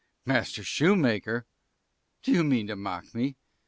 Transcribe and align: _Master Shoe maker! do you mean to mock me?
_Master 0.25 0.63
Shoe 0.63 0.95
maker! 0.95 1.45
do 2.23 2.31
you 2.31 2.43
mean 2.43 2.65
to 2.65 2.75
mock 2.75 3.13
me? 3.13 3.37